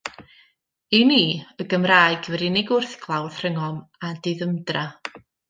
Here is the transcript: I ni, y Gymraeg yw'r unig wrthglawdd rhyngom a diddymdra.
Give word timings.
I 0.99 1.01
ni, 1.09 1.19
y 1.63 1.67
Gymraeg 1.73 2.31
yw'r 2.31 2.45
unig 2.47 2.73
wrthglawdd 2.79 3.39
rhyngom 3.45 3.79
a 4.09 4.13
diddymdra. 4.29 4.89